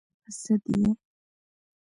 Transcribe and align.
_په 0.23 0.29
سد 0.41 0.63
يې؟ 0.77 0.89